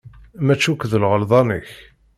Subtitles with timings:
[0.45, 1.69] Maci akk d lɣelḍa-nnek.